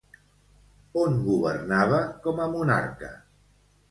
On 1.01 1.19
governava 1.27 2.01
com 2.25 2.43
a 2.45 2.47
monarca? 2.57 3.13